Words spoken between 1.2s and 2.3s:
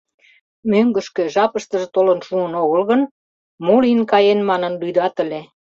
жапыштыже толын